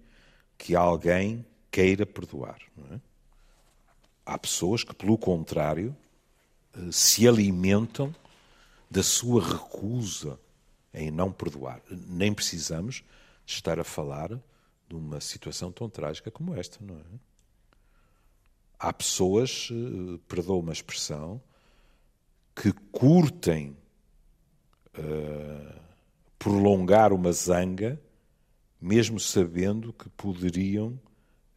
[0.59, 2.59] que alguém queira perdoar.
[2.91, 3.01] É?
[4.27, 5.97] Há pessoas que, pelo contrário,
[6.75, 8.15] eh, se alimentam
[8.91, 10.39] da sua recusa
[10.93, 11.81] em não perdoar.
[11.91, 13.03] Nem precisamos
[13.47, 14.29] estar a falar
[14.89, 17.03] de uma situação tão trágica como esta, não é?
[18.79, 21.41] Há pessoas, eh, perdoa uma expressão,
[22.55, 23.77] que curtem
[24.99, 25.81] uh,
[26.39, 28.01] prolongar uma zanga,
[28.81, 31.01] mesmo sabendo que poderiam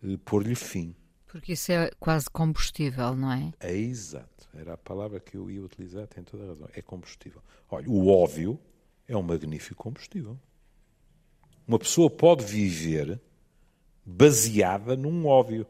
[0.04, 0.96] uh, pôr-lhe fim.
[1.26, 3.52] Porque isso é quase combustível, não é?
[3.60, 4.48] É exato.
[4.54, 6.70] Era a palavra que eu ia utilizar, tem toda a razão.
[6.74, 7.42] É combustível.
[7.70, 8.58] Olha, o óbvio
[9.08, 10.40] é um magnífico combustível.
[11.68, 13.20] Uma pessoa pode viver
[14.06, 15.66] baseada num óbvio.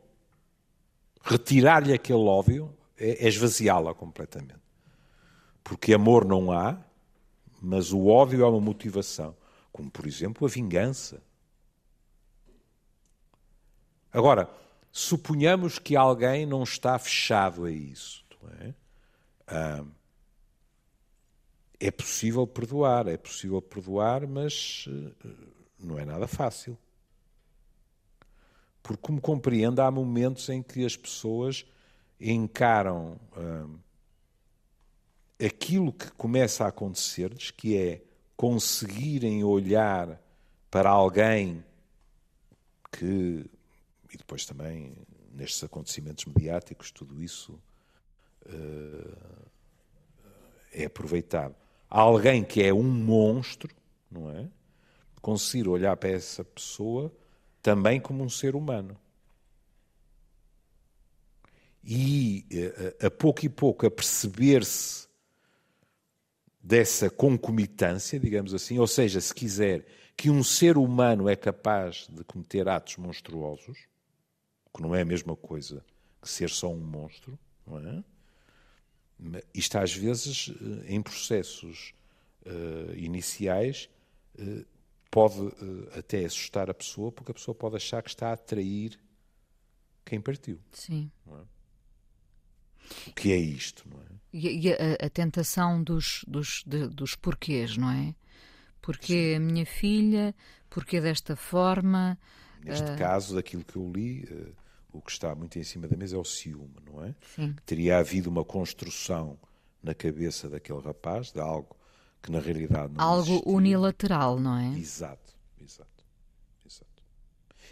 [1.21, 4.59] Retirar-lhe aquele óbvio é, é esvaziá-la completamente.
[5.63, 6.77] Porque amor não há,
[7.61, 9.35] mas o óbvio é uma motivação.
[9.71, 11.21] Como, por exemplo, a vingança.
[14.11, 14.49] Agora,
[14.91, 18.23] suponhamos que alguém não está fechado a isso.
[18.61, 18.73] É?
[19.47, 19.83] Ah,
[21.79, 26.77] é possível perdoar, é possível perdoar, mas uh, não é nada fácil.
[28.81, 31.65] Porque, como compreendo, há momentos em que as pessoas
[32.19, 33.79] encaram uh,
[35.43, 38.01] aquilo que começa a acontecer-lhes, que é
[38.35, 40.21] conseguirem olhar
[40.69, 41.63] para alguém
[42.91, 43.45] que,
[44.11, 44.93] e depois também
[45.33, 47.59] nestes acontecimentos mediáticos, tudo isso
[48.45, 49.47] uh,
[50.71, 51.55] é aproveitado.
[51.89, 53.73] Alguém que é um monstro,
[54.11, 54.47] não é?
[55.25, 57.11] Conseguir olhar para essa pessoa
[57.59, 58.95] também como um ser humano.
[61.83, 62.45] E
[63.01, 65.07] uh, a pouco e pouco a perceber-se
[66.61, 72.23] dessa concomitância, digamos assim, ou seja, se quiser, que um ser humano é capaz de
[72.23, 73.79] cometer atos monstruosos,
[74.75, 75.83] que não é a mesma coisa
[76.21, 77.35] que ser só um monstro,
[77.65, 78.03] não é?
[79.55, 81.95] Isto às vezes, eh, em processos
[82.45, 83.89] uh, iniciais,
[84.37, 84.74] uh,
[85.15, 88.99] pode uh, até assustar a pessoa, porque a pessoa pode achar que está a atrair
[90.03, 90.59] quem partiu.
[90.73, 91.09] Sim.
[91.25, 91.31] É?
[93.07, 94.05] O que é isto, não é?
[94.33, 98.13] E, e a, a, tentação dos, dos, de, dos porquês, não é?
[98.81, 100.35] Porque a minha filha,
[100.69, 102.19] porque desta forma.
[102.61, 102.97] Neste uh...
[102.97, 104.53] caso, daquilo que eu li, uh,
[104.91, 107.15] o que está muito em cima da mesa é o ciúme, não é?
[107.33, 107.55] Sim.
[107.65, 109.39] Teria havido uma construção
[109.81, 111.77] na cabeça daquele rapaz de algo
[112.25, 113.53] que na realidade não Algo existia.
[113.53, 114.75] unilateral, não é?
[114.79, 116.03] Exato, exato,
[116.65, 117.03] exato.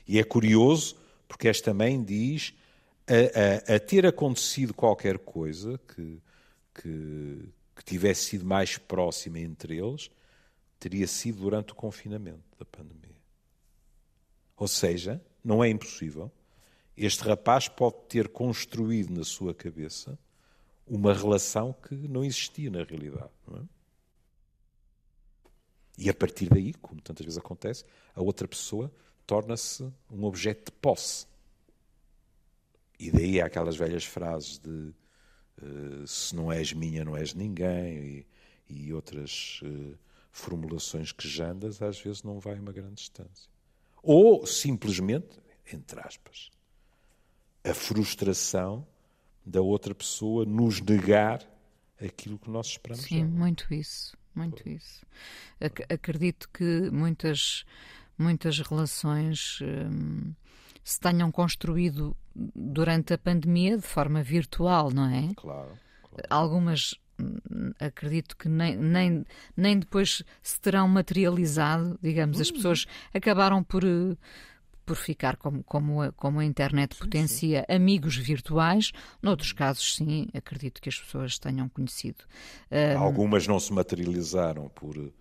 [0.07, 0.95] E é curioso
[1.27, 2.53] porque esta mãe diz
[3.07, 6.21] a, a, a ter acontecido qualquer coisa que,
[6.75, 10.11] que, que tivesse sido mais próxima entre eles,
[10.79, 13.17] teria sido durante o confinamento da pandemia.
[14.55, 16.31] Ou seja, não é impossível.
[16.95, 20.17] Este rapaz pode ter construído na sua cabeça
[20.85, 23.31] uma relação que não existia na realidade.
[23.47, 23.72] Não é?
[26.03, 28.91] E a partir daí, como tantas vezes acontece, a outra pessoa
[29.25, 31.25] torna-se um objeto de posse.
[32.99, 37.97] E daí há aquelas velhas frases de uh, se não és minha, não és ninguém,
[37.97, 38.27] e,
[38.69, 39.97] e outras uh,
[40.29, 43.49] formulações que jandas, às vezes não vai uma grande distância.
[44.01, 45.39] Ou simplesmente,
[45.71, 46.51] entre aspas,
[47.63, 48.85] a frustração
[49.45, 51.49] da outra pessoa nos negar
[51.97, 53.05] aquilo que nós esperamos.
[53.05, 55.05] Sim, muito isso, muito isso.
[55.59, 57.65] Ac acredito que muitas,
[58.17, 60.33] muitas relações hum,
[60.83, 65.33] se tenham construído durante a pandemia de forma virtual, não é?
[65.35, 65.77] Claro.
[66.03, 66.27] claro.
[66.29, 72.53] Algumas hum, acredito que nem, nem, nem depois se terão materializado, digamos, as hum.
[72.53, 73.83] pessoas acabaram por
[74.85, 77.75] por ficar como, como, a, como a internet sim, potencia sim.
[77.75, 78.91] amigos virtuais.
[79.21, 82.23] Noutros casos, sim, acredito que as pessoas tenham conhecido.
[82.97, 85.11] Algumas não se materializaram por uh,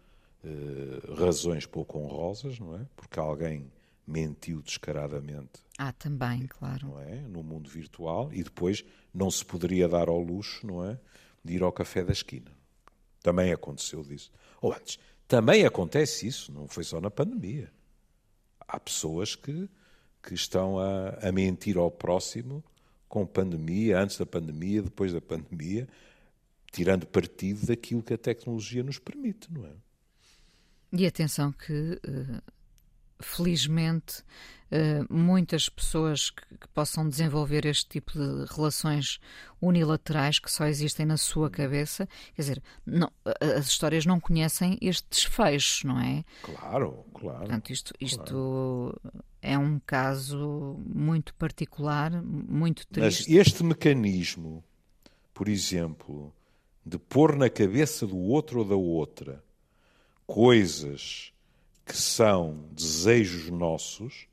[1.14, 2.86] razões pouco honrosas, não é?
[2.96, 3.70] Porque alguém
[4.06, 5.60] mentiu descaradamente.
[5.78, 6.88] Ah, também, claro.
[6.88, 7.20] Não é?
[7.22, 10.98] No mundo virtual e depois não se poderia dar ao luxo, não é?
[11.44, 12.50] De ir ao café da esquina.
[13.22, 14.32] Também aconteceu disso.
[14.60, 14.98] Ou antes,
[15.28, 17.70] também acontece isso, não foi só na pandemia
[18.72, 19.68] há pessoas que,
[20.22, 22.64] que estão a, a mentir ao próximo
[23.06, 25.86] com pandemia, antes da pandemia, depois da pandemia,
[26.72, 29.72] tirando partido daquilo que a tecnologia nos permite, não é?
[30.94, 32.42] E atenção que uh,
[33.20, 34.22] felizmente,
[34.74, 39.20] eh, muitas pessoas que, que, possam desenvolver este tipo de relações
[39.60, 43.12] unilaterais que só existem na sua cabeça, quer dizer, não,
[43.58, 46.24] as histórias não conhecem este desfecho, não é?
[46.40, 47.40] Claro, claro.
[47.40, 49.22] Portanto, isto, isto claro.
[49.42, 53.28] é um caso muito particular, muito triste.
[53.28, 54.64] Mas este mecanismo,
[55.34, 56.34] por exemplo,
[56.82, 59.44] de pôr na cabeça do outro ou da outra
[60.26, 61.30] coisas
[61.84, 64.31] que são desejos nossos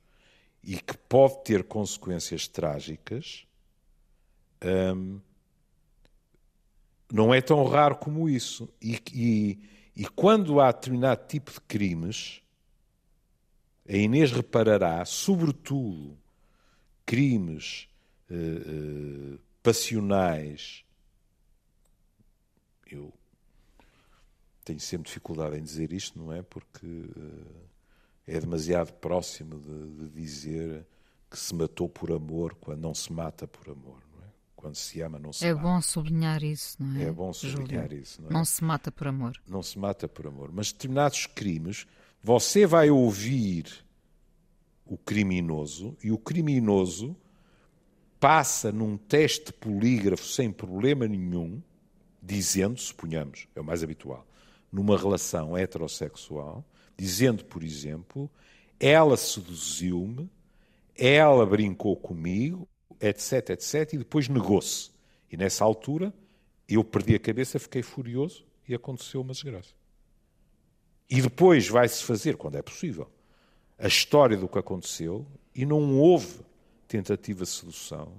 [0.63, 3.45] e que pode ter consequências trágicas,
[4.63, 5.19] hum,
[7.11, 8.69] não é tão raro como isso.
[8.81, 9.59] E, e,
[9.95, 12.41] e quando há determinado tipo de crimes,
[13.87, 16.15] a Inês reparará, sobretudo,
[17.05, 17.89] crimes
[18.29, 20.83] uh, uh, passionais.
[22.85, 23.11] Eu
[24.63, 26.43] tenho sempre dificuldade em dizer isto, não é?
[26.43, 27.68] Porque uh,
[28.29, 30.85] é demasiado próximo de, de, dizer
[31.29, 34.29] que se matou por amor quando não se mata por amor, não é?
[34.55, 35.67] Quando se ama, não se é mata.
[35.67, 37.03] É bom sublinhar isso, não é?
[37.03, 38.01] É bom sublinhar Júlio?
[38.01, 38.33] isso, não é?
[38.33, 39.41] Não se mata por amor.
[39.47, 40.51] Não se mata por amor.
[40.51, 41.87] Mas determinados crimes,
[42.21, 43.65] você vai ouvir
[44.85, 47.15] o criminoso e o criminoso
[48.19, 51.61] passa num teste polígrafo sem problema nenhum
[52.21, 54.27] dizendo, suponhamos, é o mais habitual,
[54.71, 56.65] numa relação heterossexual,
[56.99, 58.29] dizendo, por exemplo,
[58.79, 60.29] ela seduziu-me,
[60.97, 62.67] ela brincou comigo,
[62.99, 64.91] etc, etc, e depois negou-se.
[65.31, 66.13] E nessa altura
[66.67, 69.73] eu perdi a cabeça, fiquei furioso e aconteceu uma desgraça.
[71.09, 73.09] E depois vai-se fazer, quando é possível,
[73.77, 75.25] a história do que aconteceu
[75.55, 76.41] e não houve
[76.87, 78.13] tentativa de sedução,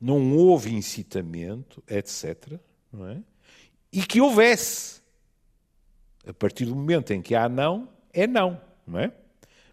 [0.00, 2.58] não houve incitamento, etc.
[2.90, 3.22] Não é?
[3.92, 4.98] E que houvesse.
[6.26, 9.12] A partir do momento em que há não, é não, não é?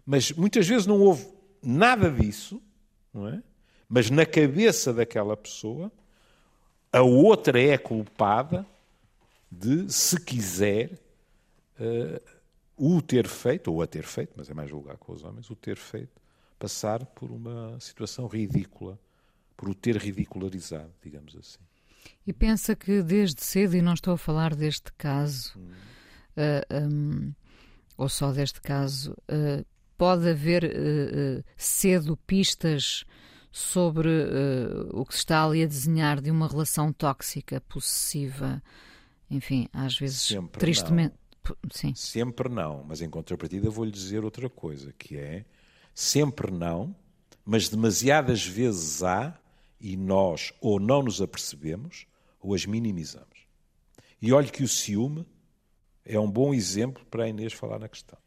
[0.04, 1.26] Mas muitas vezes não houve
[1.62, 2.62] nada disso,
[3.12, 3.42] não é?
[3.88, 5.90] Mas na cabeça daquela pessoa,
[6.92, 8.66] a outra é culpada
[9.50, 10.92] de, se quiser,
[11.78, 12.20] uh,
[12.76, 15.56] o ter feito, ou a ter feito, mas é mais julgar com os homens, o
[15.56, 16.20] ter feito,
[16.58, 18.98] passar por uma situação ridícula,
[19.56, 21.60] por o ter ridicularizado, digamos assim.
[22.26, 25.70] E pensa que desde cedo, e não estou a falar deste caso, hum.
[25.70, 25.74] uh,
[26.36, 27.32] eh, um,
[27.96, 29.64] ou só deste caso, uh,
[29.96, 33.04] pode haver uh, cedo pistas
[33.50, 34.10] sobre
[34.92, 38.62] o que se está ali a desenhar de uma relação tóxica, possessiva,
[39.30, 41.14] enfim, às vezes Sempre tristemente.
[41.48, 41.56] Não.
[41.70, 41.94] Sim.
[41.94, 45.46] Sempre não, mas em contrapartida vou-lhe dizer outra coisa, que é
[45.94, 46.94] sempre não,
[47.44, 49.38] mas demasiadas vezes há
[49.80, 52.06] e nós ou não nos apercebemos
[52.40, 53.46] ou as minimizamos.
[54.20, 55.26] E olhe que o ciúme
[56.06, 58.18] é um bom exemplo para a Inês falar na questão.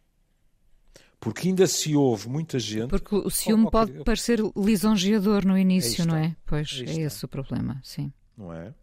[1.20, 2.90] Porque ainda se ouve muita gente.
[2.90, 6.36] Porque o ciúme oh, pode parecer lisonjeador no início, não é?
[6.46, 8.14] Pois é esse o problema, sim.
[8.38, 8.74] Não é?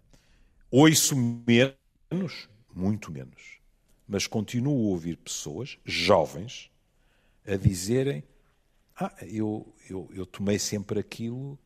[0.71, 3.59] Ouço menos, muito menos.
[4.07, 6.71] Mas continuo a ouvir pessoas, jovens,
[7.47, 8.23] a dizerem:
[8.95, 11.59] Ah, eu, eu, eu tomei sempre aquilo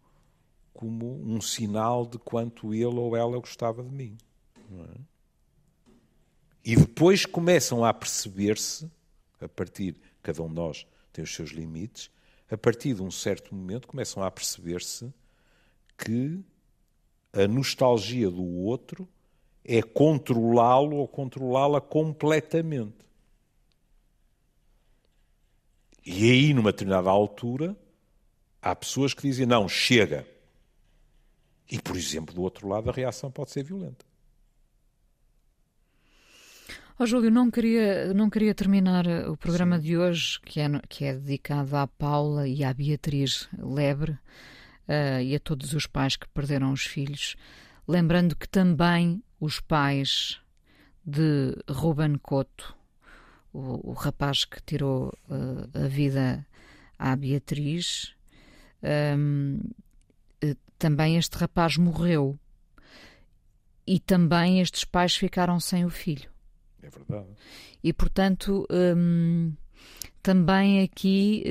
[0.73, 4.17] como um sinal de quanto ele ou ela gostava de mim.
[4.57, 5.10] É?
[6.71, 8.89] E depois começam a perceber-se,
[9.41, 12.09] a partir, cada um de nós tem os seus limites,
[12.49, 15.13] a partir de um certo momento começam a perceber-se
[15.99, 16.39] que
[17.33, 19.09] a nostalgia do outro
[19.65, 23.05] é controlá-lo ou controlá-la completamente.
[26.07, 27.77] E aí, numa determinada altura,
[28.63, 30.25] há pessoas que dizem: não, chega.
[31.69, 34.10] E, por exemplo, do outro lado, a reação pode ser violenta.
[37.03, 39.83] Oh, Júlio, não queria, não queria terminar o programa Sim.
[39.83, 45.35] de hoje, que é, que é dedicado à Paula e à Beatriz Lebre uh, e
[45.35, 47.37] a todos os pais que perderam os filhos,
[47.89, 50.43] lembrando que também os pais
[51.03, 52.77] de Ruben Couto,
[53.51, 56.47] o, o rapaz que tirou uh, a vida
[56.99, 58.15] à Beatriz,
[59.17, 59.59] um,
[60.43, 62.39] eh, também este rapaz morreu
[63.87, 66.31] e também estes pais ficaram sem o filho.
[66.83, 67.29] É verdade.
[67.83, 69.53] E portanto, hum,
[70.23, 71.45] também aqui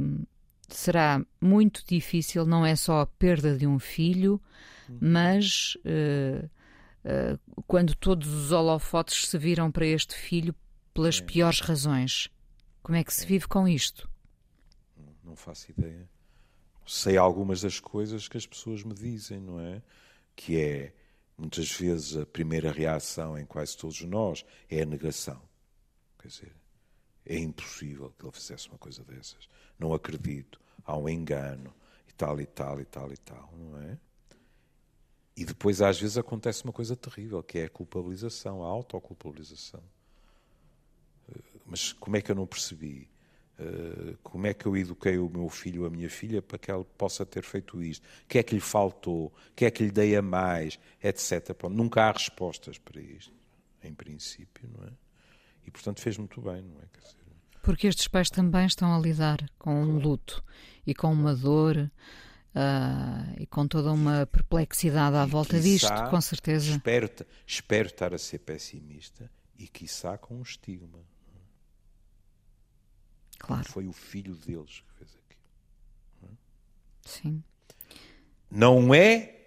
[0.00, 0.24] hum,
[0.68, 4.40] será muito difícil, não é só a perda de um filho,
[4.88, 4.98] uhum.
[5.00, 6.46] mas uh,
[7.04, 10.54] uh, quando todos os holofotes se viram para este filho
[10.94, 11.22] pelas é.
[11.22, 12.28] piores razões.
[12.82, 13.26] Como é que se é.
[13.26, 14.08] vive com isto?
[15.22, 16.08] Não faço ideia
[16.86, 19.82] sei algumas das coisas que as pessoas me dizem, não é?
[20.36, 20.94] Que é,
[21.36, 25.40] muitas vezes, a primeira reação em quase todos nós é a negação.
[26.18, 26.52] Quer dizer,
[27.24, 29.48] é impossível que ele fizesse uma coisa dessas.
[29.78, 30.60] Não acredito.
[30.84, 31.74] Há um engano
[32.08, 33.98] e tal e tal e tal e tal, não é?
[35.36, 39.82] E depois, às vezes, acontece uma coisa terrível, que é a culpabilização, a autoculpabilização.
[41.66, 43.10] Mas como é que eu não percebi?
[43.58, 46.70] Eh, como é que eu eduquei o meu filho ou a minha filha para que
[46.70, 48.04] ela possa ter feito isto?
[48.24, 49.26] O que é que lhe faltou?
[49.26, 50.78] O que é que lhe dei a mais?
[51.02, 51.48] Etc.
[51.70, 53.32] nunca há respostas para isto,
[53.82, 54.90] em princípio, não é?
[55.66, 57.00] E, portanto, fez muito bem, não é?
[57.00, 57.16] Dizer...
[57.62, 60.44] Porque estes pais também estão a lidar com um luto
[60.86, 66.10] e com uma dor uh, e com toda uma perplexidade à e volta quiçá, disto,
[66.10, 66.72] com certeza.
[66.72, 67.10] Espero,
[67.46, 71.00] espero estar a ser pessimista e, quiçá, com um estigma.
[73.46, 73.64] Claro.
[73.68, 76.36] Foi o filho deles que fez aquilo.
[77.04, 77.44] Sim.
[78.50, 79.46] Não é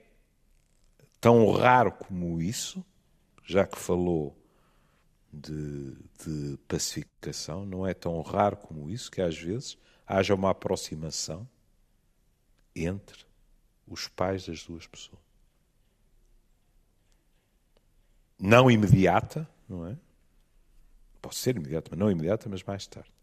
[1.19, 2.83] tão raro como isso,
[3.43, 4.37] já que falou
[5.33, 9.77] de, de, pacificação, não é tão raro como isso que às vezes
[10.07, 11.45] haja uma aproximação
[12.73, 13.25] entre
[13.85, 15.19] os pais das duas pessoas.
[18.39, 19.97] Não imediata, não é?
[21.21, 23.18] Pode ser imediata, mas não imediata, mas mais tarde.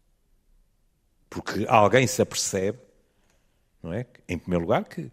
[1.29, 2.79] Porque alguém se apercebe,
[3.81, 4.05] não é?
[4.27, 5.11] Em primeiro lugar, que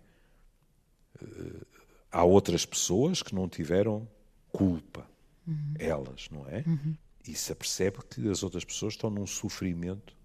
[1.22, 1.66] uh,
[2.10, 4.08] há outras pessoas que não tiveram
[4.52, 5.06] culpa.
[5.46, 5.74] Uhum.
[5.78, 6.64] Elas, não é?
[6.66, 6.96] Uhum.
[7.26, 10.16] E se apercebe que as outras pessoas estão num sofrimento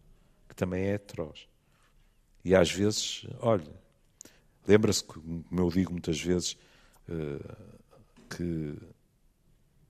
[0.47, 1.47] que também é atroz.
[2.43, 3.73] E às vezes, olha,
[4.67, 6.57] lembra-se, como eu digo muitas vezes,
[7.07, 7.79] uh,
[8.29, 8.77] que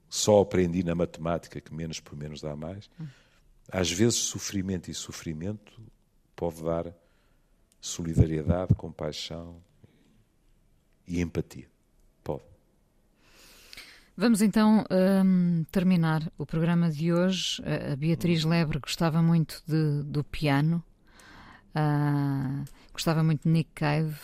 [0.10, 2.90] só aprendi na matemática que menos por menos dá mais.
[3.72, 5.82] Às vezes, sofrimento e sofrimento
[6.36, 6.94] pode dar
[7.80, 9.62] solidariedade, compaixão
[11.08, 11.68] e empatia.
[12.24, 12.44] Pode.
[14.16, 17.62] Vamos então um, terminar o programa de hoje.
[17.92, 20.84] A Beatriz Lebre gostava muito de, do piano,
[21.76, 24.20] uh, gostava muito de Nick Cave.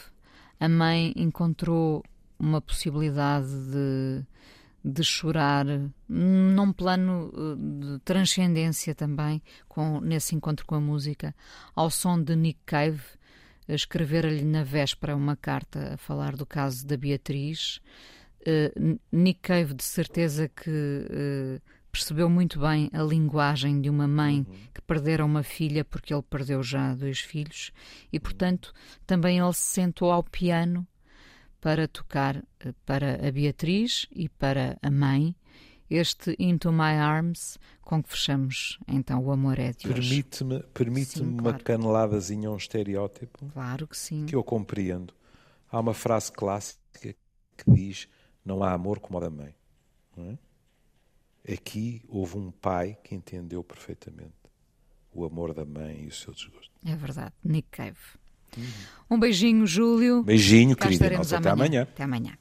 [0.59, 2.03] A mãe encontrou
[2.37, 4.25] uma possibilidade de
[4.87, 5.65] de chorar,
[6.07, 11.35] num plano eh, de transcendência também, com, nesse encontro com a música,
[11.75, 13.01] ao som de Nick Cave,
[13.67, 17.81] escrever-lhe na véspera uma carta a falar do caso da Beatriz.
[18.41, 21.59] Uh, Nick Cave, de certeza que uh,
[21.91, 24.55] percebeu muito bem a linguagem de uma mãe uhum.
[24.71, 27.71] que perdera uma filha porque ele perdeu já dois filhos
[28.13, 28.71] e, portanto,
[29.07, 30.87] também ele se sentou ao piano
[31.65, 35.35] para tocar eh, para a Beatriz e para a mãe
[35.89, 41.23] este Into My Arms com que fechamos então o Amor é de Permite-me permite sim,
[41.23, 41.63] uma claro.
[41.63, 43.47] caneladazinha, um estereótipo?
[43.51, 44.27] Claro que sim.
[44.27, 45.11] Que eu compreendo.
[45.71, 47.15] Há uma frase clássica
[47.57, 48.07] que diz
[48.45, 49.55] não há amor como o da mãe.
[50.17, 51.51] É?
[51.51, 54.35] Aqui houve um pai que entendeu perfeitamente
[55.11, 56.71] o amor da mãe e o seu desgosto.
[56.85, 57.33] É verdade.
[57.43, 57.97] Nick Cave.
[59.09, 60.23] Um beijinho, Júlio.
[60.23, 61.05] Beijinho, querida.
[61.37, 61.83] Até amanhã.
[61.83, 62.33] Até amanhã.